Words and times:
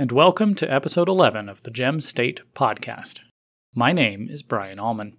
and 0.00 0.12
welcome 0.12 0.54
to 0.54 0.72
episode 0.72 1.10
11 1.10 1.46
of 1.46 1.62
the 1.62 1.70
Gem 1.70 2.00
State 2.00 2.40
podcast. 2.54 3.20
My 3.74 3.92
name 3.92 4.28
is 4.30 4.42
Brian 4.42 4.78
Allman. 4.78 5.18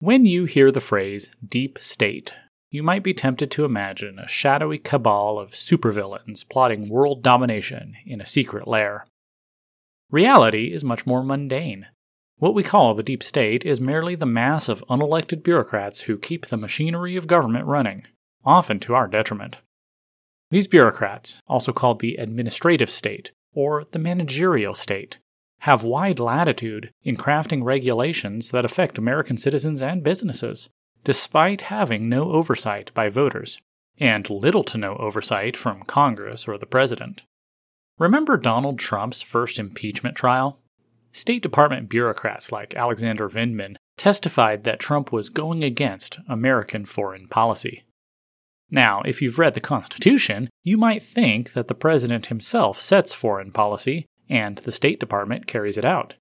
When 0.00 0.24
you 0.24 0.46
hear 0.46 0.72
the 0.72 0.80
phrase 0.80 1.30
deep 1.48 1.78
state, 1.80 2.34
you 2.72 2.82
might 2.82 3.04
be 3.04 3.14
tempted 3.14 3.52
to 3.52 3.64
imagine 3.64 4.18
a 4.18 4.26
shadowy 4.26 4.78
cabal 4.78 5.38
of 5.38 5.52
supervillains 5.52 6.44
plotting 6.48 6.88
world 6.88 7.22
domination 7.22 7.94
in 8.04 8.20
a 8.20 8.26
secret 8.26 8.66
lair. 8.66 9.06
Reality 10.10 10.72
is 10.74 10.82
much 10.82 11.06
more 11.06 11.22
mundane. 11.22 11.86
What 12.38 12.56
we 12.56 12.64
call 12.64 12.96
the 12.96 13.04
deep 13.04 13.22
state 13.22 13.64
is 13.64 13.80
merely 13.80 14.16
the 14.16 14.26
mass 14.26 14.68
of 14.68 14.84
unelected 14.90 15.44
bureaucrats 15.44 16.00
who 16.00 16.18
keep 16.18 16.46
the 16.46 16.56
machinery 16.56 17.14
of 17.14 17.28
government 17.28 17.66
running, 17.66 18.08
often 18.44 18.80
to 18.80 18.94
our 18.96 19.06
detriment. 19.06 19.58
These 20.50 20.66
bureaucrats, 20.66 21.38
also 21.46 21.72
called 21.72 22.00
the 22.00 22.16
administrative 22.16 22.90
state 22.90 23.30
or 23.54 23.84
the 23.92 23.98
managerial 23.98 24.74
state, 24.74 25.18
have 25.60 25.82
wide 25.82 26.20
latitude 26.20 26.90
in 27.02 27.16
crafting 27.16 27.64
regulations 27.64 28.50
that 28.50 28.64
affect 28.64 28.98
American 28.98 29.36
citizens 29.36 29.82
and 29.82 30.02
businesses, 30.02 30.68
despite 31.04 31.62
having 31.62 32.08
no 32.08 32.32
oversight 32.32 32.92
by 32.94 33.08
voters, 33.08 33.58
and 33.98 34.30
little 34.30 34.64
to 34.64 34.78
no 34.78 34.94
oversight 34.96 35.56
from 35.56 35.82
Congress 35.82 36.46
or 36.46 36.58
the 36.58 36.66
President. 36.66 37.22
Remember 37.98 38.36
Donald 38.36 38.78
Trump's 38.78 39.22
first 39.22 39.58
impeachment 39.58 40.16
trial? 40.16 40.60
State 41.10 41.42
Department 41.42 41.88
bureaucrats 41.88 42.52
like 42.52 42.74
Alexander 42.74 43.28
Vindman 43.28 43.76
testified 43.96 44.62
that 44.62 44.78
Trump 44.78 45.10
was 45.10 45.28
going 45.28 45.64
against 45.64 46.20
American 46.28 46.84
foreign 46.84 47.26
policy. 47.26 47.84
Now, 48.70 49.02
if 49.02 49.22
you've 49.22 49.38
read 49.38 49.54
the 49.54 49.60
Constitution, 49.60 50.50
you 50.62 50.76
might 50.76 51.02
think 51.02 51.52
that 51.52 51.68
the 51.68 51.74
President 51.74 52.26
himself 52.26 52.80
sets 52.80 53.12
foreign 53.12 53.50
policy 53.50 54.06
and 54.28 54.58
the 54.58 54.72
State 54.72 55.00
Department 55.00 55.46
carries 55.46 55.78
it 55.78 55.84
out. 55.84 56.14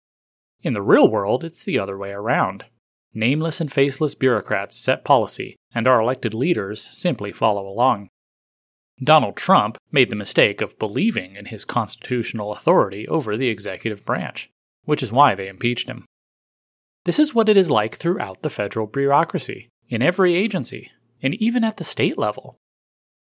In 0.61 0.73
the 0.73 0.81
real 0.81 1.09
world, 1.09 1.43
it's 1.43 1.63
the 1.65 1.77
other 1.77 1.97
way 1.97 2.11
around. 2.11 2.65
Nameless 3.13 3.59
and 3.59 3.71
faceless 3.71 4.15
bureaucrats 4.15 4.77
set 4.77 5.03
policy, 5.03 5.55
and 5.73 5.87
our 5.87 6.01
elected 6.01 6.33
leaders 6.33 6.81
simply 6.91 7.31
follow 7.31 7.67
along. 7.67 8.09
Donald 9.03 9.35
Trump 9.35 9.77
made 9.91 10.09
the 10.09 10.15
mistake 10.15 10.61
of 10.61 10.79
believing 10.79 11.35
in 11.35 11.45
his 11.45 11.65
constitutional 11.65 12.53
authority 12.53 13.07
over 13.07 13.37
the 13.37 13.49
executive 13.49 14.05
branch, 14.05 14.49
which 14.85 15.03
is 15.03 15.11
why 15.11 15.35
they 15.35 15.47
impeached 15.47 15.87
him. 15.87 16.05
This 17.05 17.19
is 17.19 17.35
what 17.35 17.49
it 17.49 17.57
is 17.57 17.69
like 17.69 17.95
throughout 17.95 18.41
the 18.41 18.49
federal 18.49 18.87
bureaucracy, 18.87 19.69
in 19.89 20.01
every 20.01 20.33
agency, 20.35 20.91
and 21.21 21.33
even 21.35 21.63
at 21.63 21.77
the 21.77 21.83
state 21.83 22.17
level. 22.17 22.57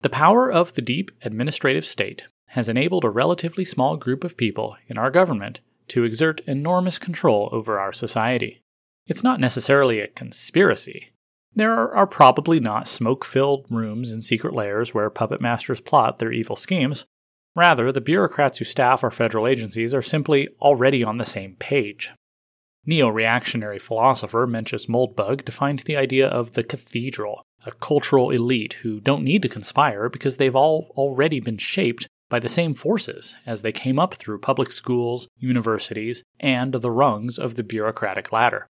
The 0.01 0.09
power 0.09 0.51
of 0.51 0.73
the 0.73 0.81
deep 0.81 1.11
administrative 1.23 1.85
state 1.85 2.27
has 2.47 2.69
enabled 2.69 3.03
a 3.03 3.09
relatively 3.09 3.65
small 3.65 3.97
group 3.97 4.23
of 4.23 4.37
people 4.37 4.77
in 4.87 4.97
our 4.97 5.11
government 5.11 5.59
to 5.89 6.03
exert 6.03 6.41
enormous 6.41 6.97
control 6.97 7.49
over 7.51 7.79
our 7.79 7.93
society. 7.93 8.61
It's 9.07 9.23
not 9.23 9.39
necessarily 9.39 9.99
a 9.99 10.07
conspiracy. 10.07 11.11
There 11.53 11.93
are, 11.93 12.07
probably 12.07 12.59
not 12.59 12.87
smoke 12.87 13.25
filled 13.25 13.65
rooms 13.69 14.11
and 14.11 14.23
secret 14.23 14.53
lairs 14.53 14.93
where 14.93 15.09
puppet 15.09 15.41
masters 15.41 15.81
plot 15.81 16.19
their 16.19 16.31
evil 16.31 16.55
schemes. 16.55 17.05
Rather, 17.55 17.91
the 17.91 18.01
bureaucrats 18.01 18.59
who 18.59 18.65
staff 18.65 19.03
our 19.03 19.11
federal 19.11 19.47
agencies 19.47 19.93
are 19.93 20.03
simply 20.03 20.47
already 20.61 21.03
on 21.03 21.17
the 21.17 21.25
same 21.25 21.55
page. 21.55 22.11
Neo 22.85 23.09
reactionary 23.09 23.79
philosopher 23.79 24.47
Mencius 24.47 24.87
Moldbug 24.87 25.43
defined 25.43 25.79
the 25.79 25.97
idea 25.97 26.27
of 26.27 26.53
the 26.53 26.63
cathedral 26.63 27.43
a 27.69 27.75
cultural 27.75 28.31
elite 28.31 28.73
who 28.81 28.99
don't 28.99 29.23
need 29.23 29.43
to 29.43 29.47
conspire 29.47 30.09
because 30.09 30.37
they've 30.37 30.55
all 30.55 30.91
already 30.97 31.39
been 31.39 31.59
shaped 31.59 32.07
by 32.29 32.39
the 32.39 32.49
same 32.49 32.73
forces 32.73 33.35
as 33.45 33.61
they 33.61 33.71
came 33.71 33.99
up 33.99 34.15
through 34.15 34.39
public 34.39 34.71
schools, 34.71 35.27
universities, 35.37 36.23
and 36.39 36.73
the 36.73 36.91
rungs 36.91 37.37
of 37.37 37.55
the 37.55 37.63
bureaucratic 37.63 38.31
ladder. 38.31 38.67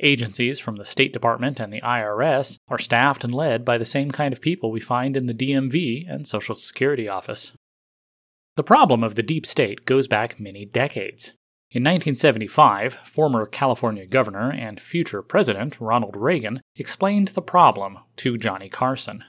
Agencies 0.00 0.58
from 0.58 0.76
the 0.76 0.84
State 0.84 1.12
Department 1.12 1.60
and 1.60 1.72
the 1.72 1.80
IRS 1.80 2.56
are 2.68 2.78
staffed 2.78 3.24
and 3.24 3.34
led 3.34 3.64
by 3.64 3.78
the 3.78 3.84
same 3.84 4.10
kind 4.10 4.32
of 4.32 4.40
people 4.40 4.70
we 4.70 4.80
find 4.80 5.16
in 5.16 5.26
the 5.26 5.34
DMV 5.34 6.04
and 6.08 6.26
Social 6.26 6.56
Security 6.56 7.08
Office. 7.08 7.52
The 8.56 8.64
problem 8.64 9.02
of 9.02 9.16
the 9.16 9.22
deep 9.22 9.44
state 9.44 9.84
goes 9.86 10.06
back 10.06 10.38
many 10.38 10.64
decades. 10.64 11.32
In 11.74 11.82
1975, 11.82 12.94
former 13.04 13.46
California 13.46 14.06
governor 14.06 14.52
and 14.52 14.80
future 14.80 15.22
president 15.22 15.80
Ronald 15.80 16.14
Reagan 16.14 16.60
explained 16.76 17.28
the 17.28 17.42
problem 17.42 17.98
to 18.18 18.38
Johnny 18.38 18.68
Carson. 18.68 19.24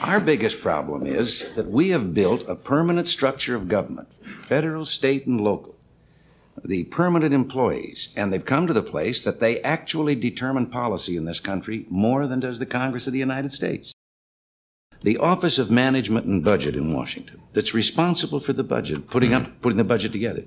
Our 0.00 0.18
biggest 0.18 0.60
problem 0.60 1.06
is 1.06 1.46
that 1.54 1.70
we 1.70 1.90
have 1.90 2.12
built 2.12 2.42
a 2.48 2.56
permanent 2.56 3.06
structure 3.06 3.54
of 3.54 3.68
government, 3.68 4.08
federal, 4.24 4.84
state, 4.84 5.28
and 5.28 5.40
local. 5.40 5.76
The 6.64 6.82
permanent 6.86 7.32
employees, 7.32 8.08
and 8.16 8.32
they've 8.32 8.44
come 8.44 8.66
to 8.66 8.72
the 8.72 8.82
place 8.82 9.22
that 9.22 9.38
they 9.38 9.62
actually 9.62 10.16
determine 10.16 10.66
policy 10.66 11.16
in 11.16 11.24
this 11.24 11.38
country 11.38 11.86
more 11.88 12.26
than 12.26 12.40
does 12.40 12.58
the 12.58 12.66
Congress 12.66 13.06
of 13.06 13.12
the 13.12 13.20
United 13.20 13.52
States. 13.52 13.92
The 15.02 15.18
Office 15.18 15.56
of 15.56 15.70
Management 15.70 16.26
and 16.26 16.42
Budget 16.42 16.74
in 16.74 16.92
Washington, 16.92 17.42
that's 17.52 17.74
responsible 17.74 18.40
for 18.40 18.54
the 18.54 18.64
budget, 18.64 19.06
putting 19.06 19.32
up, 19.32 19.60
putting 19.60 19.78
the 19.78 19.84
budget 19.84 20.10
together, 20.10 20.42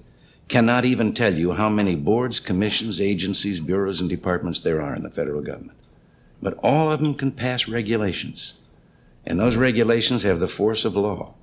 cannot 0.49 0.83
even 0.83 1.13
tell 1.13 1.33
you 1.33 1.53
how 1.53 1.69
many 1.69 1.95
boards, 1.95 2.39
commissions, 2.39 2.99
agencies, 2.99 3.59
bureaus, 3.59 4.01
and 4.01 4.09
departments 4.09 4.59
there 4.59 4.81
are 4.81 4.95
in 4.95 5.03
the 5.03 5.09
federal 5.09 5.41
government. 5.41 5.77
But 6.41 6.57
all 6.63 6.91
of 6.91 7.01
them 7.01 7.13
can 7.13 7.31
pass 7.31 7.67
regulations. 7.67 8.53
And 9.25 9.39
those 9.39 9.55
regulations 9.55 10.23
have 10.23 10.39
the 10.39 10.47
force 10.47 10.85
of 10.85 10.95
law. 10.95 11.35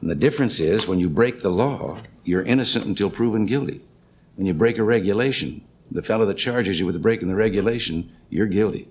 And 0.00 0.10
the 0.10 0.14
difference 0.14 0.58
is 0.58 0.88
when 0.88 0.98
you 0.98 1.10
break 1.10 1.40
the 1.40 1.50
law, 1.50 1.98
you're 2.24 2.42
innocent 2.42 2.86
until 2.86 3.10
proven 3.10 3.44
guilty. 3.44 3.82
When 4.36 4.46
you 4.46 4.54
break 4.54 4.78
a 4.78 4.82
regulation, 4.82 5.62
the 5.90 6.02
fellow 6.02 6.24
that 6.26 6.38
charges 6.38 6.80
you 6.80 6.86
with 6.86 7.02
breaking 7.02 7.28
the 7.28 7.34
regulation, 7.34 8.10
you're 8.30 8.46
guilty. 8.46 8.88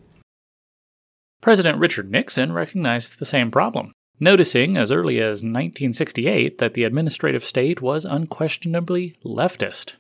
President 1.42 1.80
Richard 1.80 2.12
Nixon 2.12 2.52
recognized 2.52 3.18
the 3.18 3.26
same 3.26 3.50
problem 3.50 3.94
noticing 4.20 4.78
as 4.78 4.92
early 4.92 5.20
as 5.20 5.44
1968 5.44 6.58
that 6.58 6.74
the 6.74 6.84
administrative 6.84 7.44
state 7.44 7.82
was 7.82 8.06
unquestionably 8.06 9.16
leftist. 9.26 9.94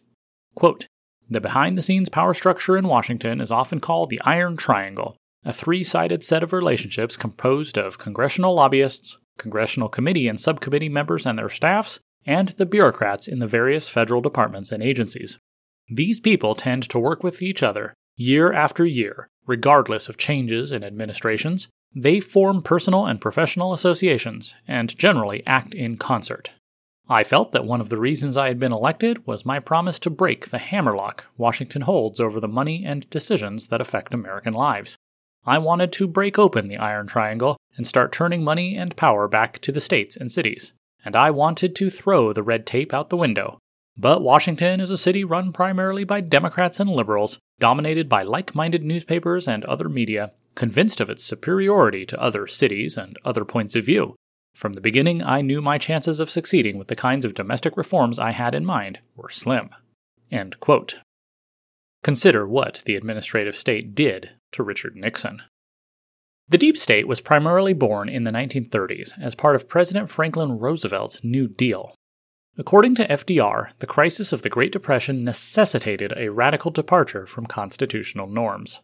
Quote, 0.55 0.87
the 1.29 1.39
behind 1.39 1.75
the 1.75 1.81
scenes 1.81 2.09
power 2.09 2.33
structure 2.33 2.75
in 2.75 2.87
Washington 2.87 3.39
is 3.39 3.51
often 3.51 3.79
called 3.79 4.09
the 4.09 4.21
Iron 4.21 4.57
Triangle, 4.57 5.15
a 5.45 5.53
three 5.53 5.83
sided 5.83 6.23
set 6.23 6.43
of 6.43 6.53
relationships 6.53 7.15
composed 7.15 7.77
of 7.77 7.97
congressional 7.97 8.55
lobbyists, 8.55 9.17
congressional 9.37 9.89
committee 9.89 10.27
and 10.27 10.39
subcommittee 10.39 10.89
members 10.89 11.25
and 11.25 11.37
their 11.37 11.49
staffs, 11.49 11.99
and 12.25 12.49
the 12.57 12.65
bureaucrats 12.65 13.27
in 13.27 13.39
the 13.39 13.47
various 13.47 13.87
federal 13.87 14.21
departments 14.21 14.71
and 14.71 14.83
agencies. 14.83 15.37
These 15.87 16.19
people 16.19 16.55
tend 16.55 16.83
to 16.89 16.99
work 16.99 17.23
with 17.23 17.41
each 17.41 17.63
other 17.63 17.93
year 18.15 18.51
after 18.51 18.85
year, 18.85 19.29
regardless 19.47 20.09
of 20.09 20.17
changes 20.17 20.71
in 20.71 20.83
administrations, 20.83 21.67
they 21.95 22.19
form 22.19 22.61
personal 22.61 23.05
and 23.05 23.19
professional 23.19 23.73
associations 23.73 24.53
and 24.67 24.97
generally 24.97 25.43
act 25.47 25.73
in 25.73 25.97
concert. 25.97 26.51
I 27.11 27.23
felt 27.23 27.51
that 27.53 27.65
one 27.65 27.81
of 27.81 27.89
the 27.89 27.97
reasons 27.97 28.37
I 28.37 28.49
had 28.49 28.59
been 28.59 28.71
elected 28.71 29.25
was 29.25 29.45
my 29.45 29.59
promise 29.59 29.97
to 29.99 30.11
break 30.11 30.49
the 30.49 30.59
hammerlock 30.59 31.25
Washington 31.37 31.81
holds 31.81 32.19
over 32.19 32.39
the 32.39 32.47
money 32.47 32.85
and 32.85 33.09
decisions 33.09 33.67
that 33.67 33.81
affect 33.81 34.13
American 34.13 34.53
lives. 34.53 34.95
I 35.45 35.57
wanted 35.57 35.91
to 35.93 36.07
break 36.07 36.37
open 36.37 36.67
the 36.67 36.77
Iron 36.77 37.07
Triangle 37.07 37.57
and 37.75 37.87
start 37.87 38.11
turning 38.11 38.43
money 38.43 38.75
and 38.75 38.95
power 38.95 39.27
back 39.27 39.57
to 39.61 39.71
the 39.71 39.81
states 39.81 40.15
and 40.15 40.31
cities. 40.31 40.73
And 41.03 41.15
I 41.15 41.31
wanted 41.31 41.75
to 41.77 41.89
throw 41.89 42.31
the 42.31 42.43
red 42.43 42.67
tape 42.67 42.93
out 42.93 43.09
the 43.09 43.17
window. 43.17 43.57
But 43.97 44.21
Washington 44.21 44.79
is 44.79 44.91
a 44.91 44.97
city 44.97 45.23
run 45.23 45.51
primarily 45.51 46.03
by 46.03 46.21
Democrats 46.21 46.79
and 46.79 46.89
liberals, 46.89 47.39
dominated 47.59 48.07
by 48.07 48.21
like 48.21 48.53
minded 48.53 48.83
newspapers 48.83 49.47
and 49.47 49.65
other 49.65 49.89
media, 49.89 50.33
convinced 50.55 50.99
of 50.99 51.09
its 51.09 51.23
superiority 51.23 52.05
to 52.05 52.21
other 52.21 52.47
cities 52.47 52.97
and 52.97 53.17
other 53.23 53.45
points 53.45 53.75
of 53.75 53.85
view. 53.85 54.15
From 54.55 54.73
the 54.73 54.81
beginning, 54.81 55.23
I 55.23 55.41
knew 55.41 55.61
my 55.61 55.77
chances 55.77 56.19
of 56.19 56.29
succeeding 56.29 56.77
with 56.77 56.87
the 56.87 56.95
kinds 56.95 57.23
of 57.23 57.33
domestic 57.33 57.77
reforms 57.77 58.19
I 58.19 58.31
had 58.31 58.53
in 58.53 58.65
mind 58.65 58.99
were 59.15 59.29
slim. 59.29 59.69
Consider 62.03 62.47
what 62.47 62.83
the 62.85 62.95
administrative 62.95 63.55
state 63.55 63.93
did 63.93 64.35
to 64.51 64.63
Richard 64.63 64.95
Nixon. 64.95 65.41
The 66.47 66.57
deep 66.57 66.77
state 66.77 67.07
was 67.07 67.21
primarily 67.21 67.73
born 67.73 68.09
in 68.09 68.23
the 68.23 68.31
1930s 68.31 69.13
as 69.21 69.35
part 69.35 69.55
of 69.55 69.69
President 69.69 70.09
Franklin 70.09 70.57
Roosevelt's 70.57 71.23
New 71.23 71.47
Deal. 71.47 71.93
According 72.57 72.95
to 72.95 73.07
FDR, 73.07 73.69
the 73.79 73.87
crisis 73.87 74.33
of 74.33 74.41
the 74.41 74.49
Great 74.49 74.71
Depression 74.71 75.23
necessitated 75.23 76.11
a 76.17 76.31
radical 76.31 76.71
departure 76.71 77.25
from 77.25 77.45
constitutional 77.45 78.27
norms. 78.27 78.81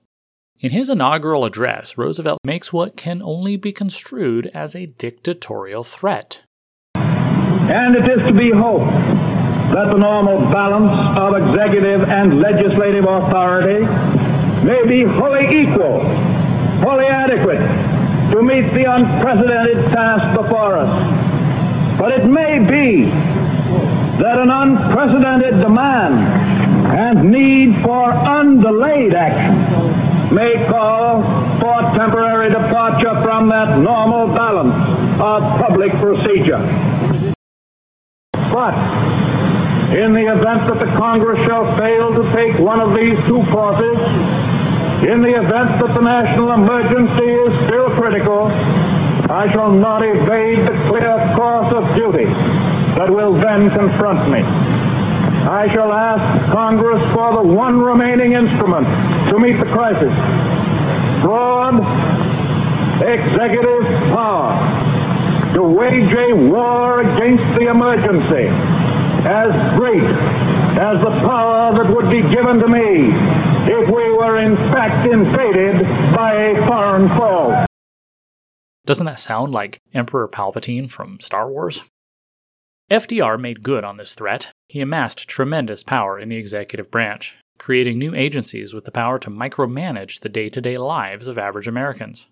In 0.62 0.72
his 0.72 0.90
inaugural 0.90 1.44
address, 1.44 1.98
Roosevelt 1.98 2.40
makes 2.46 2.72
what 2.72 2.96
can 2.96 3.22
only 3.22 3.57
be 3.57 3.74
construed 3.74 4.50
as 4.54 4.74
a 4.74 4.86
dictatorial 4.86 5.84
threat. 5.84 6.44
And 6.96 7.94
it 7.94 8.10
is 8.10 8.25
to 8.25 8.34
be 8.34 8.52
hoped 8.52 8.90
that 9.74 9.88
the 9.88 9.98
normal 9.98 10.40
balance 10.54 11.18
of 11.19 11.36
executive 11.36 12.07
and 12.07 12.40
legislative 12.40 13.04
authority 13.04 13.81
may 14.66 14.88
be 14.88 15.04
wholly 15.04 15.63
equal, 15.63 16.00
wholly 16.80 17.08
adequate 17.08 17.60
to 18.31 18.42
meet 18.42 18.72
the 18.72 18.86
unprecedented 18.90 19.92
task 19.92 20.40
before 20.40 20.78
us. 20.78 22.00
But 22.00 22.13
it 22.13 22.28
may 22.28 22.60
be 22.60 23.10
that 24.22 24.40
an 24.40 24.50
unprecedented 24.50 25.60
demand 25.60 26.16
and 26.98 27.30
need 27.30 27.75
for 27.84 28.13
undelayed 28.13 29.13
action 29.13 29.64
may 30.36 30.54
call 30.68 31.24
for 31.62 31.82
temporary 31.96 32.50
departure 32.50 33.16
from 33.22 33.48
that 33.48 33.80
normal 33.80 34.28
balance 34.36 34.76
of 35.22 35.42
public 35.62 35.94
procedure. 35.94 36.60
But 38.52 38.76
in 39.96 40.12
the 40.12 40.28
event 40.36 40.68
that 40.68 40.80
the 40.80 40.92
Congress 40.98 41.40
shall 41.48 41.78
fail 41.78 42.14
to 42.16 42.24
take 42.34 42.60
one 42.60 42.82
of 42.82 42.94
these 42.94 43.18
two 43.28 43.44
courses, 43.50 43.98
in 45.08 45.22
the 45.22 45.40
event 45.40 45.80
that 45.80 45.94
the 45.94 46.02
national 46.02 46.52
emergency 46.52 47.32
is 47.32 47.54
still 47.66 47.90
critical, 47.92 48.48
I 49.32 49.50
shall 49.54 49.72
not 49.72 50.04
evade 50.04 50.68
the 50.68 50.76
clear 50.90 51.16
course 51.34 51.72
of 51.72 51.96
duty 51.96 52.26
that 53.00 53.10
will 53.10 53.34
then 53.34 53.70
confront 53.70 54.30
me. 54.30 54.85
I 55.47 55.71
shall 55.74 55.92
ask 55.94 56.51
Congress 56.51 57.01
for 57.13 57.33
the 57.33 57.53
one 57.53 57.80
remaining 57.80 58.33
instrument 58.33 58.88
to 59.30 59.39
meet 59.39 59.57
the 59.57 59.65
crisis. 59.65 60.13
Broad 61.21 61.75
executive 63.01 63.86
power 64.12 65.53
to 65.53 65.63
wage 65.63 66.13
a 66.13 66.33
war 66.33 67.01
against 67.01 67.44
the 67.59 67.68
emergency 67.69 68.47
as 69.27 69.77
great 69.77 70.03
as 70.03 71.01
the 71.01 71.12
power 71.25 71.74
that 71.74 71.95
would 71.95 72.09
be 72.09 72.21
given 72.21 72.59
to 72.59 72.68
me 72.68 73.09
if 73.71 73.88
we 73.89 74.12
were 74.13 74.38
in 74.39 74.56
fact 74.56 75.07
invaded 75.07 75.81
by 76.13 76.33
a 76.33 76.68
foreign 76.68 77.07
foe. 77.09 77.65
Doesn't 78.86 79.06
that 79.06 79.19
sound 79.19 79.51
like 79.51 79.80
Emperor 79.94 80.27
Palpatine 80.27 80.89
from 80.89 81.19
Star 81.19 81.50
Wars? 81.50 81.83
FDR 82.91 83.39
made 83.39 83.63
good 83.63 83.83
on 83.83 83.98
this 83.98 84.13
threat. 84.13 84.51
He 84.67 84.81
amassed 84.81 85.27
tremendous 85.27 85.83
power 85.83 86.19
in 86.19 86.29
the 86.29 86.38
executive 86.38 86.89
branch, 86.89 87.35
creating 87.57 87.97
new 87.97 88.15
agencies 88.15 88.73
with 88.73 88.85
the 88.85 88.91
power 88.91 89.19
to 89.19 89.29
micromanage 89.29 90.21
the 90.21 90.29
day 90.29 90.50
to 90.50 90.62
day 90.62 90.77
lives 90.77 91.27
of 91.27 91.38
average 91.38 91.67
Americans. 91.67 92.27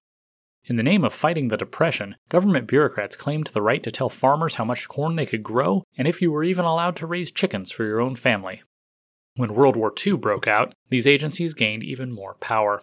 In 0.66 0.78
the 0.78 0.84
name 0.84 1.04
of 1.04 1.14
fighting 1.14 1.50
the 1.50 1.58
Depression, 1.58 2.16
government 2.30 2.68
bureaucrats 2.68 3.18
claimed 3.18 3.48
the 3.48 3.62
right 3.62 3.84
to 3.84 3.92
tell 3.92 4.10
farmers 4.10 4.56
how 4.56 4.64
much 4.64 4.88
corn 4.88 5.16
they 5.16 5.26
could 5.26 5.44
grow 5.44 5.84
and 5.98 6.08
if 6.08 6.22
you 6.22 6.32
were 6.32 6.44
even 6.44 6.64
allowed 6.64 6.96
to 6.98 7.08
raise 7.08 7.32
chickens 7.32 7.72
for 7.72 7.84
your 7.84 8.00
own 8.00 8.16
family. 8.16 8.64
When 9.36 9.56
World 9.56 9.76
War 9.76 9.94
II 10.06 10.14
broke 10.14 10.48
out, 10.48 10.74
these 10.90 11.08
agencies 11.08 11.54
gained 11.54 11.84
even 11.84 12.12
more 12.12 12.36
power. 12.36 12.82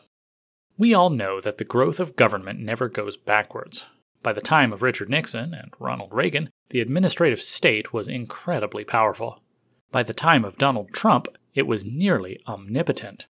We 0.77 0.93
all 0.93 1.11
know 1.11 1.41
that 1.41 1.59
the 1.59 1.65
growth 1.65 2.01
of 2.01 2.17
government 2.17 2.61
never 2.61 2.89
goes 2.89 3.17
backwards. 3.17 3.87
By 4.23 4.33
the 4.33 4.41
time 4.41 4.73
of 4.73 4.83
Richard 4.83 5.09
Nixon 5.09 5.55
and 5.55 5.73
Ronald 5.79 6.13
Reagan, 6.13 6.51
the 6.69 6.81
administrative 6.81 7.41
state 7.41 7.93
was 7.93 8.09
incredibly 8.09 8.85
powerful. 8.85 9.43
By 9.91 10.03
the 10.03 10.15
time 10.15 10.45
of 10.45 10.59
Donald 10.59 10.93
Trump, 10.93 11.27
it 11.55 11.67
was 11.67 11.85
nearly 11.85 12.41
omnipotent. 12.47 13.27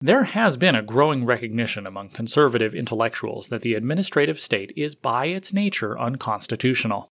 There 0.00 0.24
has 0.24 0.56
been 0.56 0.74
a 0.74 0.82
growing 0.82 1.24
recognition 1.24 1.86
among 1.86 2.10
conservative 2.10 2.74
intellectuals 2.74 3.48
that 3.48 3.62
the 3.62 3.74
administrative 3.74 4.40
state 4.40 4.72
is 4.76 4.94
by 4.94 5.26
its 5.26 5.52
nature 5.52 5.98
unconstitutional. 5.98 7.08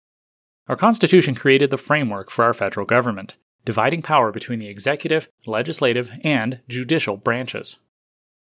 Our 0.68 0.76
Constitution 0.76 1.34
created 1.34 1.70
the 1.70 1.78
framework 1.78 2.30
for 2.30 2.44
our 2.44 2.52
federal 2.52 2.84
government, 2.84 3.36
dividing 3.64 4.02
power 4.02 4.32
between 4.32 4.58
the 4.58 4.68
executive, 4.68 5.28
legislative, 5.46 6.10
and 6.22 6.60
judicial 6.68 7.16
branches. 7.16 7.78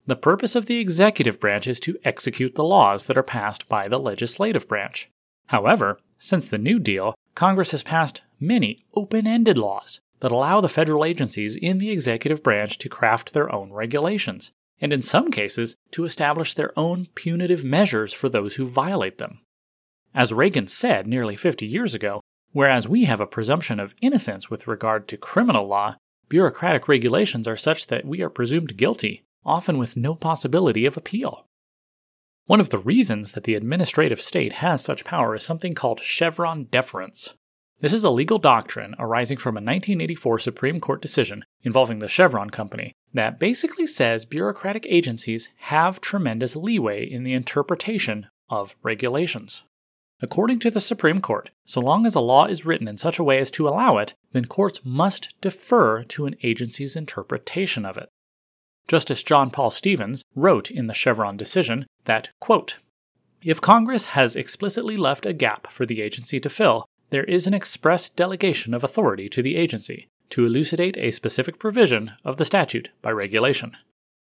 The 0.07 0.15
purpose 0.15 0.56
of 0.56 0.68
the 0.68 0.77
executive 0.77 1.38
branch 1.38 1.68
is 1.68 1.81
to 1.81 1.98
execute 2.06 2.56
the 2.56 2.63
laws 2.63 3.06
that 3.06 3.18
are 3.18 3.24
passed 3.24 3.68
by 3.68 3.89
the 3.89 4.00
legislative 4.00 4.65
branch. 4.65 5.09
However, 5.48 6.00
since 6.18 6.48
the 6.48 6.57
New 6.57 6.80
Deal, 6.80 7.13
Congress 7.36 7.71
has 7.71 7.83
passed 7.83 8.21
many 8.39 8.80
open 8.94 9.27
ended 9.27 9.57
laws 9.57 10.00
that 10.21 10.31
allow 10.31 10.62
the 10.62 10.69
federal 10.69 11.04
agencies 11.04 11.57
in 11.57 11.80
the 11.80 11.92
executive 11.92 12.42
branch 12.42 12.77
to 12.77 12.89
craft 12.89 13.33
their 13.33 13.54
own 13.54 13.74
regulations, 13.74 14.51
and 14.80 14.94
in 14.94 15.04
some 15.04 15.30
cases, 15.30 15.75
to 15.92 16.06
establish 16.06 16.54
their 16.54 16.71
own 16.80 17.07
punitive 17.13 17.65
measures 17.65 18.13
for 18.13 18.30
those 18.30 18.56
who 18.56 18.63
violate 18.63 19.18
them. 19.18 19.42
As 20.15 20.31
Reagan 20.31 20.68
said 20.68 21.06
nearly 21.06 21.36
50 21.36 21.65
years 21.65 21.94
ago, 21.94 22.21
whereas 22.54 22.88
we 22.88 23.04
have 23.04 23.19
a 23.19 23.27
presumption 23.27 23.77
of 23.77 23.94
innocence 24.01 24.50
with 24.50 24.68
regard 24.68 25.09
to 25.09 25.18
criminal 25.18 25.68
law, 25.68 25.98
bureaucratic 26.30 26.88
regulations 26.88 27.45
are 27.45 27.57
such 27.57 27.88
that 27.88 28.06
we 28.06 28.21
are 28.21 28.30
presumed 28.30 28.77
guilty 28.77 29.25
often 29.45 29.78
with 29.78 29.98
no 29.98 30.13
possibility 30.13 30.86
of 30.86 30.98
appeal. 30.98 31.45
One 32.45 32.60
of 32.60 32.69
the 32.69 32.78
reasons 32.78 33.34
that 33.34 33.44
the 33.44 33.56
administrative 33.56 34.22
state 34.22 34.54
has 34.54 34.84
such 34.84 35.04
power 35.04 35.36
is 35.36 35.44
something 35.44 35.74
called 35.74 36.00
Chevron 36.00 36.66
deference. 36.66 37.34
This 37.80 37.94
is 37.94 38.04
a 38.04 38.10
legal 38.10 38.39
doctrine 38.39 38.95
arising 38.98 39.38
from 39.38 39.56
a 39.56 39.62
1984 39.62 40.39
Supreme 40.39 40.80
Court 40.80 41.01
decision 41.01 41.44
involving 41.62 42.00
the 42.00 42.07
Chevron 42.07 42.50
Company 42.50 42.94
that 43.13 43.39
basically 43.39 43.86
says 43.86 44.25
bureaucratic 44.25 44.88
agencies 44.89 45.50
have 45.57 46.01
tremendous 46.01 46.56
leeway 46.56 47.06
in 47.06 47.24
the 47.24 47.33
interpretation 47.33 48.28
of 48.50 48.75
regulations. 48.81 49.63
According 50.22 50.57
to 50.60 50.72
the 50.72 50.80
Supreme 50.80 51.22
Court, 51.22 51.51
so 51.66 51.80
long 51.80 52.07
as 52.07 52.16
a 52.16 52.19
law 52.19 52.45
is 52.45 52.66
written 52.66 52.88
in 52.88 52.98
such 52.98 53.19
a 53.19 53.24
way 53.24 53.38
as 53.38 53.51
to 53.51 53.68
allow 53.68 53.98
it, 53.98 54.16
then 54.31 54.45
courts 54.45 54.80
must 54.83 55.36
defer 55.42 56.04
to 56.06 56.25
an 56.25 56.36
agency's 56.42 56.95
interpretation 56.95 57.86
of 57.86 57.98
it. 57.98 58.10
Justice 58.88 59.24
John 59.24 59.50
Paul 59.50 59.69
Stevens 59.69 60.24
wrote 60.36 60.72
in 60.72 60.88
the 60.88 60.94
Chevron 60.94 61.36
decision 61.36 61.86
that, 62.06 62.30
quote, 62.39 62.78
if 63.44 63.62
Congress 63.62 64.07
has 64.07 64.36
explicitly 64.36 64.98
left 64.98 65.25
a 65.25 65.34
gap 65.34 65.68
for 65.68 65.86
the 65.86 66.01
agency 66.01 66.39
to 66.39 66.50
fill, 66.50 66.86
there 67.10 67.24
is 67.25 67.48
an 67.48 67.54
express 67.54 68.10
delegation 68.10 68.74
of 68.74 68.84
authority 68.84 69.30
to 69.30 69.42
the 69.42 69.56
agency 69.56 70.07
to 70.30 70.45
elucidate 70.45 70.98
a 70.98 71.12
specific 71.12 71.60
provision 71.60 72.13
of 72.25 72.38
the 72.38 72.45
statute 72.45 72.89
by 73.01 73.12
regulation. 73.12 73.78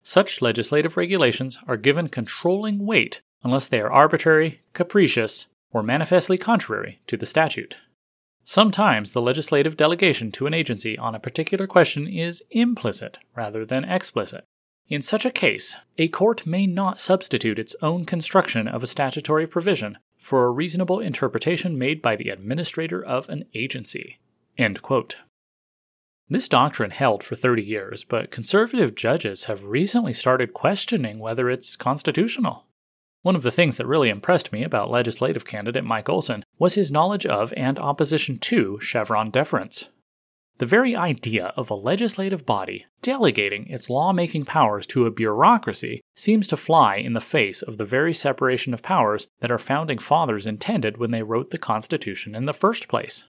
Such 0.02 0.42
legislative 0.42 0.96
regulations 0.96 1.58
are 1.68 1.76
given 1.76 2.08
controlling 2.08 2.84
weight 2.86 3.20
unless 3.44 3.68
they 3.68 3.80
are 3.80 3.92
arbitrary, 3.92 4.62
capricious, 4.72 5.46
or 5.72 5.82
manifestly 5.82 6.38
contrary 6.38 7.00
to 7.06 7.16
the 7.16 7.26
statute. 7.26 7.76
Sometimes 8.44 9.12
the 9.12 9.22
legislative 9.22 9.76
delegation 9.76 10.32
to 10.32 10.46
an 10.46 10.54
agency 10.54 10.98
on 10.98 11.14
a 11.14 11.20
particular 11.20 11.66
question 11.66 12.08
is 12.08 12.42
implicit 12.50 13.18
rather 13.36 13.64
than 13.64 13.84
explicit. 13.84 14.44
In 14.92 15.00
such 15.00 15.24
a 15.24 15.30
case, 15.30 15.74
a 15.96 16.08
court 16.08 16.46
may 16.46 16.66
not 16.66 17.00
substitute 17.00 17.58
its 17.58 17.74
own 17.80 18.04
construction 18.04 18.68
of 18.68 18.82
a 18.82 18.86
statutory 18.86 19.46
provision 19.46 19.96
for 20.18 20.44
a 20.44 20.50
reasonable 20.50 21.00
interpretation 21.00 21.78
made 21.78 22.02
by 22.02 22.14
the 22.14 22.28
administrator 22.28 23.02
of 23.02 23.26
an 23.30 23.46
agency. 23.54 24.18
This 26.28 26.46
doctrine 26.46 26.90
held 26.90 27.24
for 27.24 27.36
30 27.36 27.62
years, 27.62 28.04
but 28.04 28.30
conservative 28.30 28.94
judges 28.94 29.44
have 29.44 29.64
recently 29.64 30.12
started 30.12 30.52
questioning 30.52 31.20
whether 31.20 31.48
it's 31.48 31.74
constitutional. 31.74 32.66
One 33.22 33.34
of 33.34 33.44
the 33.44 33.50
things 33.50 33.78
that 33.78 33.86
really 33.86 34.10
impressed 34.10 34.52
me 34.52 34.62
about 34.62 34.90
legislative 34.90 35.46
candidate 35.46 35.84
Mike 35.84 36.10
Olson 36.10 36.44
was 36.58 36.74
his 36.74 36.92
knowledge 36.92 37.24
of 37.24 37.54
and 37.56 37.78
opposition 37.78 38.38
to 38.40 38.78
Chevron 38.82 39.30
deference. 39.30 39.88
The 40.62 40.66
very 40.66 40.94
idea 40.94 41.46
of 41.56 41.70
a 41.70 41.74
legislative 41.74 42.46
body 42.46 42.86
delegating 43.02 43.66
its 43.66 43.90
lawmaking 43.90 44.44
powers 44.44 44.86
to 44.86 45.06
a 45.06 45.10
bureaucracy 45.10 46.02
seems 46.14 46.46
to 46.46 46.56
fly 46.56 46.98
in 46.98 47.14
the 47.14 47.20
face 47.20 47.62
of 47.62 47.78
the 47.78 47.84
very 47.84 48.14
separation 48.14 48.72
of 48.72 48.80
powers 48.80 49.26
that 49.40 49.50
our 49.50 49.58
founding 49.58 49.98
fathers 49.98 50.46
intended 50.46 50.98
when 50.98 51.10
they 51.10 51.24
wrote 51.24 51.50
the 51.50 51.58
Constitution 51.58 52.36
in 52.36 52.44
the 52.44 52.52
first 52.52 52.86
place. 52.86 53.24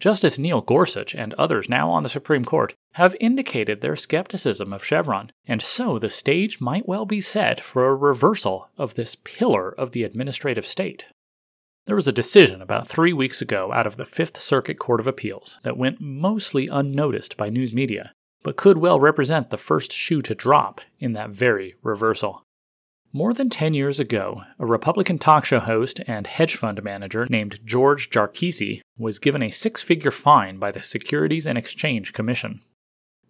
Justice 0.00 0.40
Neil 0.40 0.60
Gorsuch 0.60 1.14
and 1.14 1.34
others 1.34 1.68
now 1.68 1.88
on 1.88 2.02
the 2.02 2.08
Supreme 2.08 2.44
Court 2.44 2.74
have 2.94 3.14
indicated 3.20 3.80
their 3.80 3.94
skepticism 3.94 4.72
of 4.72 4.84
Chevron, 4.84 5.30
and 5.46 5.62
so 5.62 6.00
the 6.00 6.10
stage 6.10 6.60
might 6.60 6.88
well 6.88 7.06
be 7.06 7.20
set 7.20 7.60
for 7.60 7.86
a 7.86 7.94
reversal 7.94 8.70
of 8.76 8.96
this 8.96 9.14
pillar 9.14 9.70
of 9.70 9.92
the 9.92 10.02
administrative 10.02 10.66
state. 10.66 11.04
There 11.86 11.96
was 11.96 12.06
a 12.06 12.12
decision 12.12 12.62
about 12.62 12.86
three 12.86 13.12
weeks 13.12 13.42
ago 13.42 13.72
out 13.72 13.88
of 13.88 13.96
the 13.96 14.04
Fifth 14.04 14.40
Circuit 14.40 14.78
Court 14.78 15.00
of 15.00 15.08
Appeals 15.08 15.58
that 15.64 15.76
went 15.76 16.00
mostly 16.00 16.68
unnoticed 16.68 17.36
by 17.36 17.48
news 17.48 17.72
media, 17.72 18.12
but 18.44 18.56
could 18.56 18.78
well 18.78 19.00
represent 19.00 19.50
the 19.50 19.56
first 19.56 19.92
shoe 19.92 20.22
to 20.22 20.34
drop 20.34 20.80
in 21.00 21.12
that 21.14 21.30
very 21.30 21.74
reversal. 21.82 22.44
More 23.12 23.34
than 23.34 23.50
10 23.50 23.74
years 23.74 23.98
ago, 23.98 24.42
a 24.60 24.64
Republican 24.64 25.18
talk 25.18 25.44
show 25.44 25.58
host 25.58 26.00
and 26.06 26.28
hedge 26.28 26.54
fund 26.54 26.82
manager 26.84 27.26
named 27.28 27.58
George 27.64 28.10
Jarkesy 28.10 28.80
was 28.96 29.18
given 29.18 29.42
a 29.42 29.50
six 29.50 29.82
figure 29.82 30.12
fine 30.12 30.58
by 30.58 30.70
the 30.70 30.82
Securities 30.82 31.48
and 31.48 31.58
Exchange 31.58 32.12
Commission. 32.12 32.60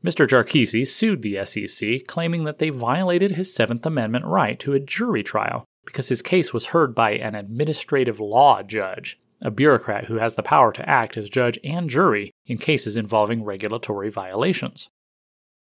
Mr. 0.05 0.27
Jarkesy 0.27 0.87
sued 0.87 1.23
the 1.23 1.39
SEC, 1.47 2.07
claiming 2.07 2.45
that 2.45 2.59
they 2.59 2.69
violated 2.69 3.33
his 3.33 3.55
Seventh 3.55 3.87
Amendment 3.87 4.27
right 4.27 4.59
to 4.61 4.75
a 4.75 4.81
jury 4.81 5.23
trial 5.23 5.65
because 5.85 6.09
his 6.09 6.23
case 6.23 6.53
was 6.53 6.67
heard 6.67 6.95
by 6.95 7.12
an 7.12 7.35
administrative 7.35 8.21
law 8.21 8.62
judge, 8.62 9.19
a 9.41 9.51
bureaucrat 9.51 10.07
who 10.07 10.17
has 10.17 10.35
the 10.35 10.43
power 10.43 10.73
to 10.73 10.89
act 10.89 11.17
as 11.17 11.29
judge 11.29 11.59
and 11.65 11.91
jury 11.91 12.31
in 12.47 12.59
cases 12.59 12.97
involving 12.97 13.45
regulatory 13.45 14.11
violations. 14.11 14.89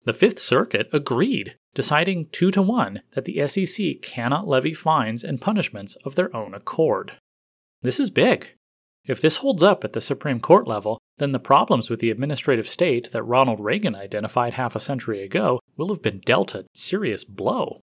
The 0.06 0.14
Fifth 0.14 0.40
Circuit 0.40 0.90
agreed, 0.92 1.56
deciding 1.74 2.28
two 2.32 2.52
to 2.52 2.62
one 2.62 3.02
that 3.16 3.26
the 3.26 3.48
SEC 3.48 4.02
cannot 4.02 4.48
levy 4.48 4.74
fines 4.74 5.24
and 5.24 5.42
punishments 5.42 5.96
of 6.04 6.16
their 6.16 6.36
own 6.36 6.54
accord. 6.54 7.14
This 7.82 8.00
is 8.00 8.10
big. 8.10 8.54
If 9.06 9.22
this 9.22 9.38
holds 9.38 9.64
up 9.64 9.84
at 9.84 9.94
the 9.94 10.02
Supreme 10.02 10.40
Court 10.40 10.68
level, 10.68 11.00
then 11.18 11.32
the 11.32 11.40
problems 11.40 11.90
with 11.90 12.00
the 12.00 12.10
administrative 12.10 12.68
state 12.68 13.12
that 13.12 13.24
Ronald 13.24 13.60
Reagan 13.60 13.96
identified 13.96 14.54
half 14.54 14.76
a 14.76 14.80
century 14.80 15.22
ago 15.22 15.60
will 15.78 15.90
have 15.90 16.02
been 16.02 16.22
dealt 16.26 16.56
a 16.56 16.66
serious 16.74 17.24
blow. 17.24 17.82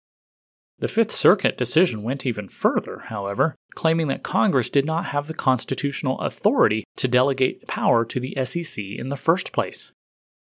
The 0.79 0.89
Fifth 0.89 1.13
Circuit 1.13 1.57
decision 1.57 2.03
went 2.03 2.27
even 2.27 2.49
further, 2.49 3.05
however, 3.07 3.55
claiming 3.75 4.09
that 4.09 4.23
Congress 4.23 4.71
did 4.71 4.85
not 4.85 5.07
have 5.07 5.29
the 5.29 5.35
constitutional 5.35 6.21
authority 6.21 6.85
to 6.97 7.09
delegate 7.09 7.67
power 7.69 8.05
to 8.05 8.21
the 8.21 8.37
SEC 8.45 8.85
in 8.85 9.09
the 9.09 9.17
first 9.17 9.53
place. 9.53 9.93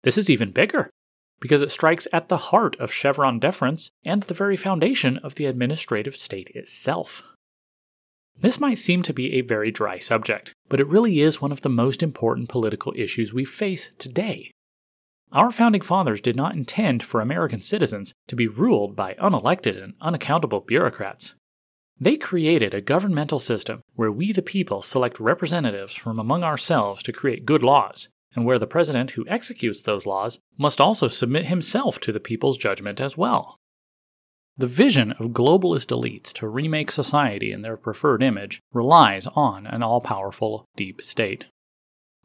This 0.03 0.17
is 0.17 0.29
even 0.29 0.51
bigger, 0.51 0.89
because 1.39 1.61
it 1.61 1.71
strikes 1.71 2.07
at 2.11 2.29
the 2.29 2.37
heart 2.37 2.75
of 2.77 2.91
Chevron 2.91 3.39
deference 3.39 3.89
and 4.03 4.23
the 4.23 4.33
very 4.33 4.57
foundation 4.57 5.17
of 5.19 5.35
the 5.35 5.45
administrative 5.45 6.15
state 6.15 6.49
itself. 6.55 7.23
This 8.39 8.59
might 8.59 8.77
seem 8.77 9.01
to 9.03 9.13
be 9.13 9.33
a 9.33 9.41
very 9.41 9.71
dry 9.71 9.97
subject, 9.97 10.53
but 10.69 10.79
it 10.79 10.87
really 10.87 11.21
is 11.21 11.41
one 11.41 11.51
of 11.51 11.61
the 11.61 11.69
most 11.69 12.03
important 12.03 12.49
political 12.49 12.93
issues 12.95 13.33
we 13.33 13.45
face 13.45 13.91
today. 13.97 14.51
Our 15.31 15.51
founding 15.51 15.81
fathers 15.81 16.21
did 16.21 16.37
not 16.37 16.55
intend 16.55 17.03
for 17.03 17.19
American 17.19 17.61
citizens 17.61 18.13
to 18.27 18.35
be 18.35 18.47
ruled 18.47 18.95
by 18.95 19.15
unelected 19.15 19.81
and 19.81 19.93
unaccountable 19.99 20.61
bureaucrats. 20.61 21.33
They 21.99 22.15
created 22.15 22.73
a 22.73 22.81
governmental 22.81 23.39
system 23.39 23.81
where 23.95 24.11
we, 24.11 24.31
the 24.31 24.41
people, 24.41 24.81
select 24.81 25.19
representatives 25.19 25.93
from 25.93 26.19
among 26.19 26.43
ourselves 26.43 27.03
to 27.03 27.11
create 27.11 27.45
good 27.45 27.63
laws, 27.63 28.07
and 28.35 28.45
where 28.45 28.59
the 28.59 28.67
president 28.67 29.11
who 29.11 29.27
executes 29.27 29.81
those 29.81 30.05
laws 30.05 30.39
must 30.57 30.79
also 30.79 31.07
submit 31.07 31.47
himself 31.47 31.99
to 32.01 32.11
the 32.11 32.19
people's 32.19 32.57
judgment 32.57 33.01
as 33.01 33.17
well. 33.17 33.57
The 34.57 34.67
vision 34.67 35.11
of 35.13 35.31
globalist 35.31 35.89
elites 35.89 36.31
to 36.33 36.47
remake 36.47 36.89
society 36.89 37.51
in 37.51 37.63
their 37.63 37.77
preferred 37.77 38.23
image 38.23 38.59
relies 38.73 39.27
on 39.27 39.67
an 39.67 39.83
all 39.83 40.01
powerful 40.01 40.65
deep 40.75 41.01
state. 41.01 41.47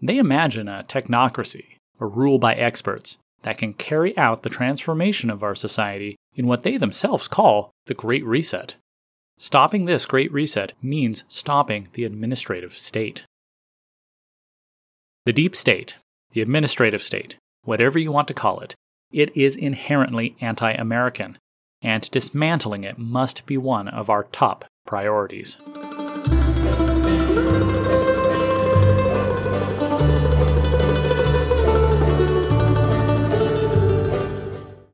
They 0.01 0.19
imagine 0.19 0.69
a 0.69 0.85
technocracy 0.87 1.79
or 2.03 2.09
rule 2.09 2.39
by 2.39 2.53
experts 2.55 3.17
that 3.43 3.57
can 3.57 3.73
carry 3.73 4.17
out 4.19 4.43
the 4.43 4.51
transformation 4.51 5.31
of 5.31 5.45
our 5.45 5.55
society 5.55 6.17
in 6.35 6.49
what 6.49 6.65
they 6.65 6.77
themselves 6.77 7.29
call 7.29 7.71
the 7.87 7.95
Great 7.95 8.25
Reset. 8.25 8.75
Stopping 9.39 9.85
this 9.85 10.05
Great 10.05 10.33
Reset 10.33 10.73
means 10.83 11.23
stopping 11.29 11.87
the 11.93 12.05
administrative 12.05 12.75
state. 12.75 13.25
The 15.27 15.33
deep 15.33 15.55
state, 15.55 15.95
the 16.33 16.41
administrative 16.41 17.03
state, 17.03 17.37
whatever 17.63 18.01
you 18.01 18.11
want 18.11 18.27
to 18.29 18.35
call 18.35 18.59
it, 18.59 18.75
it 19.13 19.35
is 19.37 19.57
inherently 19.57 20.35
anti 20.41 20.73
American, 20.73 21.39
and 21.83 22.11
dismantling 22.11 22.83
it 22.83 22.99
must 22.99 23.47
be 23.47 23.57
one 23.57 23.87
of 23.87 24.11
our 24.11 24.25
top 24.25 24.65
priorities. 24.87 25.57